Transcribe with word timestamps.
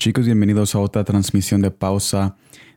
Chicos, 0.00 0.24
bienvenidos 0.24 0.74
a 0.74 0.78
otra 0.78 1.04
transmisión 1.04 1.60
de 1.60 1.70
pausa 1.70 2.34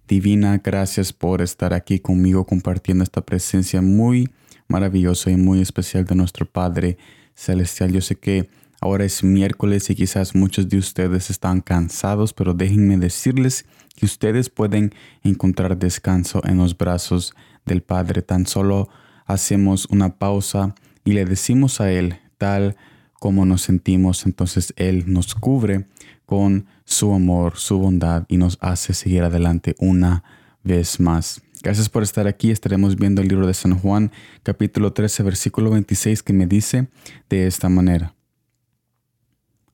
divina. 0.10 0.60
Gracias 0.62 1.14
por 1.14 1.42
estar 1.42 1.74
aquí 1.74 2.00
conmigo 2.00 2.44
compartiendo 2.44 3.02
esta 3.02 3.22
presencia 3.22 3.82
muy 3.82 4.30
maravillosa 4.68 5.32
y 5.32 5.38
muy 5.38 5.62
especial 5.62 6.04
de 6.04 6.16
nuestro 6.16 6.46
Padre 6.46 6.98
Celestial. 7.34 7.94
Yo 7.94 8.02
sé 8.02 8.18
que 8.18 8.50
ahora 8.82 9.06
es 9.06 9.24
miércoles 9.24 9.90
y 9.90 9.96
quizás 9.96 10.36
muchos 10.36 10.68
de 10.68 10.78
ustedes 10.78 11.30
están 11.30 11.62
cansados, 11.62 12.34
pero 12.34 12.54
déjenme 12.54 12.98
decirles 12.98 13.66
que 13.96 14.06
ustedes 14.06 14.50
pueden 14.50 14.94
encontrar 15.24 15.78
descanso 15.78 16.42
en 16.44 16.58
los 16.58 16.78
brazos 16.78 17.34
del 17.66 17.84
Padre. 17.84 18.22
Tan 18.22 18.46
solo 18.48 18.90
hacemos 19.26 19.86
una 19.86 20.18
pausa 20.18 20.76
y 21.06 21.14
le 21.14 21.24
decimos 21.24 21.80
a 21.80 21.90
Él 21.90 22.20
tal 22.38 22.76
como 23.24 23.46
nos 23.46 23.62
sentimos, 23.62 24.26
entonces 24.26 24.74
Él 24.76 25.06
nos 25.08 25.34
cubre 25.34 25.86
con 26.26 26.66
su 26.84 27.14
amor, 27.14 27.56
su 27.56 27.80
bondad 27.80 28.26
y 28.28 28.36
nos 28.36 28.58
hace 28.60 28.94
seguir 28.94 29.24
adelante 29.24 29.78
una 29.80 30.26
vez 30.62 31.00
más. 31.00 31.42
Gracias 31.62 31.88
por 31.88 32.04
estar 32.04 32.28
aquí. 32.28 32.52
Estaremos 32.52 32.98
viendo 32.98 33.22
el 33.22 33.30
libro 33.30 33.48
de 33.48 33.54
San 33.54 33.80
Juan, 33.80 34.12
capítulo 34.44 34.92
13, 34.92 35.24
versículo 35.24 35.70
26, 35.70 36.22
que 36.22 36.34
me 36.34 36.48
dice 36.48 36.90
de 37.30 37.48
esta 37.48 37.70
manera. 37.70 38.14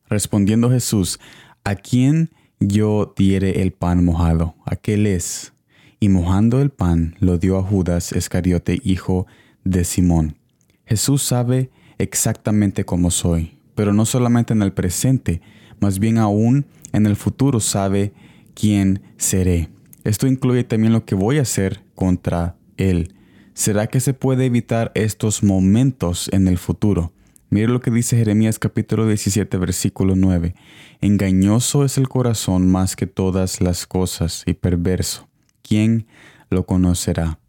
Respondiendo 0.08 0.70
Jesús, 0.70 1.20
¿a 1.63 1.73
quién 1.73 2.30
yo 2.59 3.16
diere 3.17 3.63
el 3.63 3.72
pan 3.72 4.05
mojado? 4.05 4.53
Aquel 4.63 5.08
es. 5.08 5.53
Y 6.00 6.09
mojando 6.09 6.61
el 6.61 6.70
pan 6.70 7.16
lo 7.20 7.39
dio 7.39 7.58
a 7.58 7.63
Judas 7.63 8.11
Iscariote, 8.11 8.80
hijo 8.84 9.25
de 9.63 9.86
Simón. 9.86 10.38
Jesús 10.86 11.23
sabe 11.23 11.72
exactamente 11.99 12.86
cómo 12.86 13.11
soy, 13.11 13.58
pero 13.75 13.94
no 13.94 14.05
solamente 14.05 14.53
en 14.53 14.64
el 14.64 14.73
presente, 14.73 15.42
más 15.80 16.00
bien 16.00 16.17
aún 16.17 16.66
en 16.92 17.05
el 17.05 17.16
futuro 17.16 17.59
sabe 17.59 18.14
quién 18.55 19.02
seré. 19.17 19.69
Esto 20.03 20.25
incluye 20.25 20.64
también 20.64 20.94
lo 20.94 21.05
que 21.05 21.14
voy 21.14 21.38
a 21.38 21.44
hacer 21.44 21.83
contra 21.94 22.55
Él. 22.77 23.14
¿Será 23.53 23.88
que 23.88 24.00
se 24.00 24.14
puede 24.14 24.45
evitar 24.45 24.92
estos 24.95 25.44
momentos 25.44 26.30
en 26.31 26.47
el 26.47 26.58
futuro? 26.58 27.14
Mire 27.50 27.67
lo 27.67 27.81
que 27.81 27.92
dice 27.92 28.16
Jeremías 28.16 28.59
capítulo 28.59 29.08
17 29.08 29.58
versículo 29.58 30.16
9. 30.16 30.55
Engañoso 31.02 31.83
es 31.83 31.97
el 31.97 32.08
corazón 32.08 32.70
más 32.72 32.95
que 32.95 33.08
todas 33.08 33.59
las 33.59 33.86
cosas 33.86 34.44
y 34.45 34.53
perverso. 34.53 35.27
¿Quién 35.61 36.08
lo 36.50 36.66
conocerá? 36.66 37.39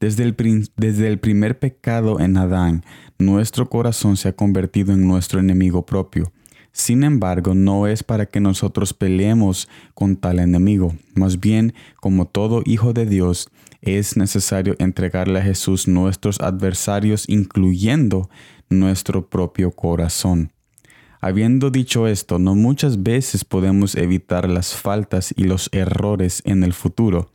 Desde 0.00 0.24
el, 0.24 0.36
desde 0.76 1.08
el 1.08 1.18
primer 1.18 1.58
pecado 1.58 2.20
en 2.20 2.36
Adán, 2.36 2.84
nuestro 3.18 3.68
corazón 3.68 4.16
se 4.16 4.28
ha 4.28 4.36
convertido 4.36 4.92
en 4.92 5.06
nuestro 5.06 5.40
enemigo 5.40 5.86
propio. 5.86 6.32
Sin 6.72 7.04
embargo, 7.04 7.54
no 7.54 7.86
es 7.86 8.02
para 8.02 8.26
que 8.26 8.38
nosotros 8.38 8.92
peleemos 8.92 9.66
con 9.94 10.16
tal 10.16 10.38
enemigo. 10.38 10.94
Más 11.14 11.40
bien, 11.40 11.72
como 12.02 12.26
todo 12.26 12.62
hijo 12.66 12.92
de 12.92 13.06
Dios, 13.06 13.48
es 13.80 14.18
necesario 14.18 14.76
entregarle 14.78 15.38
a 15.38 15.42
Jesús 15.42 15.88
nuestros 15.88 16.38
adversarios, 16.40 17.24
incluyendo 17.28 18.28
nuestro 18.68 19.30
propio 19.30 19.70
corazón. 19.70 20.52
Habiendo 21.22 21.70
dicho 21.70 22.06
esto, 22.06 22.38
no 22.38 22.54
muchas 22.54 23.02
veces 23.02 23.44
podemos 23.44 23.94
evitar 23.94 24.48
las 24.48 24.74
faltas 24.74 25.32
y 25.34 25.44
los 25.44 25.70
errores 25.72 26.42
en 26.44 26.62
el 26.62 26.74
futuro, 26.74 27.30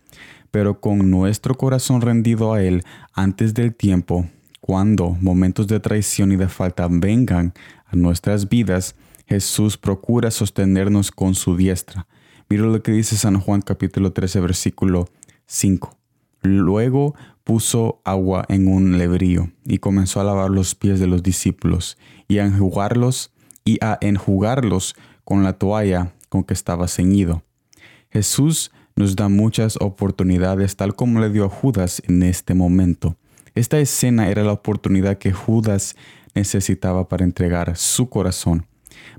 pero 0.51 0.79
con 0.79 1.09
nuestro 1.09 1.55
corazón 1.55 2.01
rendido 2.01 2.53
a 2.53 2.61
Él 2.61 2.83
antes 3.13 3.53
del 3.53 3.73
tiempo, 3.73 4.27
cuando 4.59 5.17
momentos 5.21 5.67
de 5.67 5.79
traición 5.79 6.31
y 6.31 6.35
de 6.35 6.47
falta 6.47 6.87
vengan 6.89 7.53
a 7.85 7.95
nuestras 7.95 8.47
vidas, 8.47 8.95
Jesús 9.25 9.77
procura 9.77 10.29
sostenernos 10.29 11.11
con 11.11 11.35
su 11.35 11.55
diestra. 11.55 12.05
Mira 12.49 12.63
lo 12.63 12.83
que 12.83 12.91
dice 12.91 13.15
San 13.15 13.39
Juan 13.39 13.61
capítulo 13.61 14.11
13 14.11 14.41
versículo 14.41 15.07
5. 15.45 15.97
Luego 16.41 17.15
puso 17.43 18.01
agua 18.03 18.45
en 18.49 18.67
un 18.67 18.97
lebrío 18.97 19.49
y 19.65 19.77
comenzó 19.77 20.19
a 20.19 20.25
lavar 20.25 20.49
los 20.49 20.75
pies 20.75 20.99
de 20.99 21.07
los 21.07 21.23
discípulos 21.23 21.97
y 22.27 22.39
a 22.39 22.45
enjugarlos 22.45 23.31
y 23.63 23.77
a 23.81 23.97
enjugarlos 24.01 24.95
con 25.23 25.43
la 25.43 25.53
toalla 25.53 26.13
con 26.29 26.43
que 26.43 26.53
estaba 26.53 26.87
ceñido. 26.87 27.43
Jesús 28.09 28.71
nos 29.01 29.15
da 29.15 29.29
muchas 29.29 29.77
oportunidades 29.81 30.75
tal 30.75 30.95
como 30.95 31.19
le 31.19 31.29
dio 31.29 31.45
a 31.45 31.49
Judas 31.49 32.01
en 32.07 32.23
este 32.23 32.53
momento. 32.53 33.15
Esta 33.55 33.79
escena 33.79 34.29
era 34.29 34.43
la 34.43 34.53
oportunidad 34.53 35.17
que 35.17 35.33
Judas 35.33 35.95
necesitaba 36.35 37.09
para 37.09 37.25
entregar 37.25 37.75
su 37.75 38.09
corazón 38.09 38.65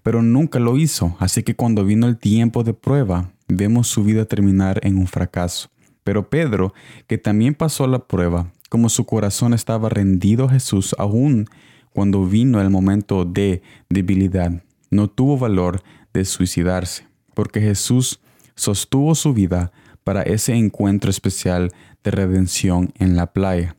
pero 0.02 0.22
nunca 0.22 0.58
lo 0.58 0.76
hizo, 0.76 1.16
así 1.18 1.42
que 1.42 1.54
cuando 1.54 1.84
vino 1.84 2.06
el 2.06 2.18
tiempo 2.18 2.64
de 2.64 2.74
prueba, 2.74 3.32
vemos 3.48 3.88
su 3.88 4.04
vida 4.04 4.24
terminar 4.24 4.80
en 4.82 4.98
un 4.98 5.06
fracaso. 5.06 5.68
Pero 6.04 6.28
Pedro, 6.28 6.74
que 7.06 7.18
también 7.18 7.54
pasó 7.54 7.86
la 7.86 8.06
prueba, 8.06 8.52
como 8.68 8.88
su 8.88 9.04
corazón 9.04 9.54
estaba 9.54 9.88
rendido 9.88 10.46
a 10.46 10.50
Jesús 10.50 10.94
aún 10.98 11.46
cuando 11.92 12.26
vino 12.26 12.60
el 12.60 12.70
momento 12.70 13.24
de 13.24 13.62
debilidad, 13.88 14.62
no 14.90 15.08
tuvo 15.08 15.38
valor 15.38 15.82
de 16.12 16.24
suicidarse, 16.24 17.06
porque 17.34 17.60
Jesús 17.60 18.20
sostuvo 18.54 19.14
su 19.14 19.32
vida 19.32 19.72
para 20.04 20.22
ese 20.22 20.54
encuentro 20.54 21.10
especial 21.10 21.72
de 22.02 22.10
redención 22.10 22.92
en 22.98 23.16
la 23.16 23.32
playa. 23.32 23.76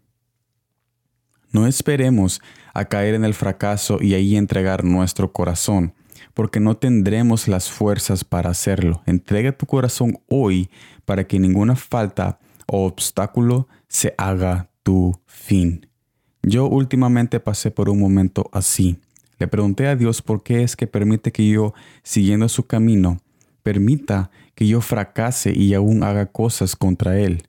No 1.52 1.68
esperemos 1.68 2.42
a 2.74 2.86
caer 2.86 3.14
en 3.14 3.26
el 3.26 3.34
fracaso 3.34 4.00
y 4.02 4.16
ahí 4.16 4.36
entregar 4.36 4.84
nuestro 4.84 5.32
corazón, 5.32 5.94
porque 6.34 6.60
no 6.60 6.78
tendremos 6.78 7.48
las 7.48 7.70
fuerzas 7.70 8.24
para 8.24 8.50
hacerlo. 8.50 9.04
Entrega 9.06 9.52
tu 9.52 9.66
corazón 9.66 10.20
hoy 10.28 10.70
para 11.06 11.26
que 11.26 11.40
ninguna 11.40 11.76
falta 11.76 12.40
o 12.66 12.86
obstáculo 12.86 13.68
se 13.88 14.16
haga 14.18 14.70
tu 14.82 15.20
fin. 15.26 15.88
Yo 16.42 16.66
últimamente 16.68 17.40
pasé 17.40 17.72
por 17.72 17.90
un 17.90 18.00
momento 18.00 18.50
así. 18.52 19.00
Le 19.38 19.48
pregunté 19.48 19.88
a 19.88 19.96
Dios 19.96 20.22
por 20.22 20.44
qué 20.44 20.64
es 20.64 20.76
que 20.76 20.88
permite 20.88 21.32
que 21.32 21.48
yo, 21.48 21.74
siguiendo 22.02 22.50
su 22.50 22.66
camino, 22.66 23.20
permita 23.64 24.30
que 24.56 24.68
yo 24.68 24.82
fracase 24.82 25.54
y 25.56 25.74
aún 25.74 26.04
haga 26.04 26.28
cosas 26.28 26.76
contra 26.76 27.18
Él. 27.18 27.44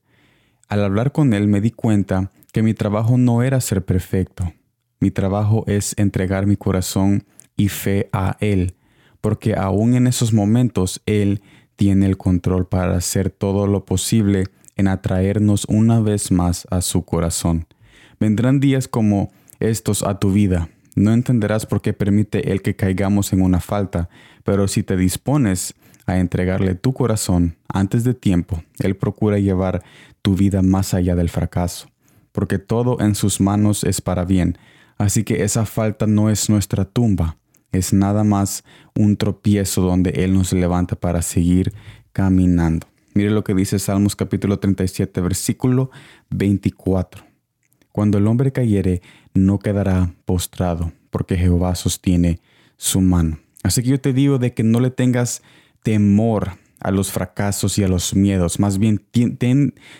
Al 0.68 0.82
hablar 0.82 1.12
con 1.12 1.34
Él 1.34 1.48
me 1.48 1.60
di 1.60 1.70
cuenta 1.70 2.32
que 2.52 2.62
mi 2.62 2.72
trabajo 2.72 3.18
no 3.18 3.42
era 3.42 3.60
ser 3.60 3.84
perfecto. 3.84 4.52
Mi 5.00 5.10
trabajo 5.10 5.64
es 5.66 5.94
entregar 5.98 6.46
mi 6.46 6.56
corazón 6.56 7.24
y 7.56 7.68
fe 7.68 8.08
a 8.12 8.36
Él, 8.40 8.74
porque 9.20 9.54
aún 9.54 9.94
en 9.94 10.06
esos 10.06 10.32
momentos 10.32 11.02
Él 11.04 11.42
tiene 11.76 12.06
el 12.06 12.16
control 12.16 12.66
para 12.66 12.96
hacer 12.96 13.30
todo 13.30 13.66
lo 13.66 13.84
posible 13.84 14.44
en 14.76 14.88
atraernos 14.88 15.66
una 15.68 16.00
vez 16.00 16.30
más 16.30 16.66
a 16.70 16.80
su 16.80 17.04
corazón. 17.04 17.66
Vendrán 18.18 18.60
días 18.60 18.88
como 18.88 19.32
estos 19.60 20.02
a 20.02 20.18
tu 20.18 20.32
vida. 20.32 20.68
No 20.94 21.12
entenderás 21.12 21.66
por 21.66 21.82
qué 21.82 21.92
permite 21.92 22.52
Él 22.52 22.62
que 22.62 22.76
caigamos 22.76 23.32
en 23.32 23.42
una 23.42 23.60
falta, 23.60 24.08
pero 24.44 24.68
si 24.68 24.82
te 24.82 24.96
dispones 24.96 25.74
a 26.06 26.18
entregarle 26.18 26.74
tu 26.74 26.92
corazón 26.92 27.56
antes 27.68 28.04
de 28.04 28.14
tiempo, 28.14 28.62
Él 28.78 28.96
procura 28.96 29.38
llevar 29.38 29.82
tu 30.22 30.34
vida 30.34 30.62
más 30.62 30.94
allá 30.94 31.14
del 31.14 31.30
fracaso 31.30 31.88
porque 32.34 32.58
todo 32.58 33.00
en 33.00 33.14
sus 33.14 33.40
manos 33.40 33.84
es 33.84 34.00
para 34.00 34.24
bien. 34.24 34.58
Así 34.98 35.22
que 35.22 35.44
esa 35.44 35.64
falta 35.66 36.08
no 36.08 36.30
es 36.30 36.50
nuestra 36.50 36.84
tumba, 36.84 37.38
es 37.70 37.92
nada 37.92 38.24
más 38.24 38.64
un 38.96 39.16
tropiezo 39.16 39.82
donde 39.82 40.10
Él 40.10 40.34
nos 40.34 40.52
levanta 40.52 40.96
para 40.96 41.22
seguir 41.22 41.72
caminando. 42.12 42.88
Mire 43.14 43.30
lo 43.30 43.44
que 43.44 43.54
dice 43.54 43.78
Salmos 43.78 44.16
capítulo 44.16 44.58
37, 44.58 45.20
versículo 45.20 45.92
24. 46.30 47.24
Cuando 47.92 48.18
el 48.18 48.26
hombre 48.26 48.50
cayere, 48.50 49.00
no 49.32 49.60
quedará 49.60 50.12
postrado, 50.24 50.92
porque 51.10 51.36
Jehová 51.36 51.76
sostiene 51.76 52.40
su 52.76 53.00
mano. 53.00 53.38
Así 53.62 53.84
que 53.84 53.90
yo 53.90 54.00
te 54.00 54.12
digo 54.12 54.38
de 54.38 54.54
que 54.54 54.64
no 54.64 54.80
le 54.80 54.90
tengas 54.90 55.40
temor 55.84 56.58
a 56.80 56.90
los 56.90 57.12
fracasos 57.12 57.78
y 57.78 57.84
a 57.84 57.88
los 57.88 58.16
miedos. 58.16 58.58
Más 58.58 58.78
bien, 58.78 59.00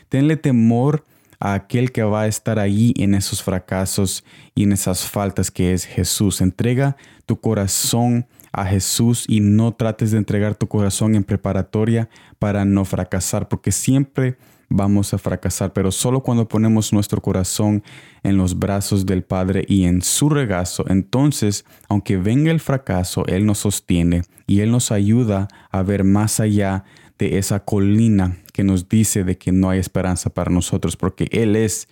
tenle 0.09 0.37
temor 0.37 1.05
a 1.39 1.55
aquel 1.55 1.93
que 1.93 2.03
va 2.03 2.23
a 2.23 2.27
estar 2.27 2.59
ahí 2.59 2.95
en 2.97 3.15
esos 3.15 3.43
fracasos 3.43 4.25
y 4.55 4.65
en 4.65 4.73
esas 4.73 5.07
faltas 5.07 5.51
que 5.51 5.73
es 5.73 5.85
Jesús. 5.85 6.41
Entrega 6.41 6.97
tu 7.27 7.39
corazón 7.39 8.27
a 8.51 8.65
Jesús 8.65 9.25
y 9.29 9.41
no 9.41 9.75
trates 9.75 10.11
de 10.11 10.19
entregar 10.19 10.55
tu 10.55 10.69
corazón 10.69 11.15
en 11.15 11.25
preparatoria 11.25 12.09
para 12.39 12.65
no 12.65 12.85
fracasar, 12.85 13.49
porque 13.49 13.71
siempre 13.71 14.37
vamos 14.75 15.15
a 15.15 15.19
fracasar, 15.19 15.73
pero 15.73 15.93
solo 15.93 16.23
cuando 16.23 16.49
ponemos 16.49 16.93
nuestro 16.93 17.21
corazón 17.23 17.83
en 18.23 18.37
los 18.37 18.59
brazos 18.59 19.07
del 19.07 19.23
Padre 19.23 19.65
y 19.69 19.85
en 19.85 20.03
su 20.03 20.29
regazo, 20.29 20.85
entonces, 20.89 21.65
aunque 21.89 22.17
venga 22.17 22.51
el 22.51 22.61
fracaso, 22.61 23.25
Él 23.27 23.47
nos 23.47 23.59
sostiene 23.59 24.23
y 24.47 24.61
Él 24.61 24.71
nos 24.71 24.91
ayuda 24.91 25.49
a 25.71 25.83
ver 25.83 26.05
más 26.05 26.41
allá 26.41 26.85
de 27.19 27.39
esa 27.39 27.61
colina 27.65 28.39
que 28.53 28.65
nos 28.65 28.89
dice 28.89 29.23
de 29.23 29.39
que 29.39 29.53
no 29.53 29.71
hay 29.71 29.79
esperanza 29.79 30.31
para 30.31 30.51
nosotros, 30.51 30.97
porque 30.97 31.29
Él 31.31 31.55
es, 31.55 31.89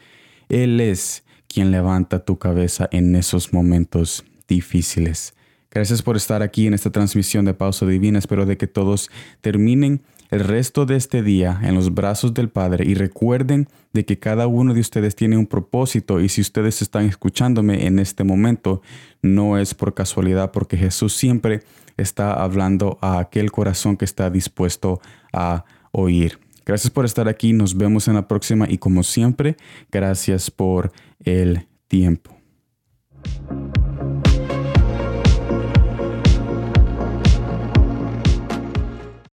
Él 0.49 0.81
es 0.81 1.23
quien 1.47 1.71
levanta 1.71 2.25
tu 2.25 2.39
cabeza 2.39 2.89
en 2.91 3.15
esos 3.15 3.53
momentos 3.53 4.25
difíciles. 4.49 5.35
Gracias 5.71 6.03
por 6.03 6.17
estar 6.19 6.43
aquí 6.43 6.67
en 6.67 6.75
esta 6.75 6.91
transmisión 6.91 7.47
de 7.47 7.55
Pausa 7.55 7.87
Divina. 7.87 8.19
Espero 8.19 8.45
de 8.45 8.59
que 8.59 8.67
todos 8.67 9.11
terminen 9.41 10.03
el 10.33 10.41
resto 10.41 10.87
de 10.87 10.97
este 10.97 11.23
día 11.23 11.61
en 11.63 11.75
los 11.75 11.93
brazos 11.93 12.33
del 12.33 12.49
Padre 12.49 12.87
y 12.87 12.95
recuerden 12.95 13.69
de 13.93 14.07
que 14.07 14.19
cada 14.19 14.47
uno 14.47 14.73
de 14.73 14.81
ustedes 14.81 15.15
tiene 15.15 15.37
un 15.37 15.47
propósito 15.47 16.21
y 16.21 16.31
si 16.31 16.41
ustedes 16.41 16.81
están 16.81 17.05
escuchándome 17.05 17.87
en 17.87 17.99
este 17.99 18.25
momento 18.25 18.81
no 19.21 19.59
es 19.59 19.75
por 19.75 19.93
casualidad 19.93 20.51
porque 20.51 20.79
Jesús 20.79 21.13
siempre 21.13 21.61
está 21.99 22.33
hablando 22.33 22.99
a 23.03 23.19
aquel 23.19 23.53
corazón 23.53 23.99
que 23.99 24.07
está 24.07 24.31
dispuesto 24.31 25.03
a 25.35 25.67
oír. 25.93 26.39
Gracias 26.65 26.91
por 26.91 27.05
estar 27.05 27.29
aquí, 27.29 27.53
nos 27.53 27.77
vemos 27.77 28.09
en 28.09 28.15
la 28.15 28.27
próxima 28.27 28.67
y 28.71 28.79
como 28.79 29.03
siempre, 29.03 29.59
gracias 29.91 30.51
por 30.51 30.93
el 31.21 31.67
tiempo. 31.89 32.35